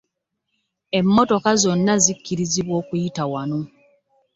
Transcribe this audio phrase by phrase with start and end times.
[0.97, 3.59] Emmotoka zonna zikkirizibwa okuyita wano.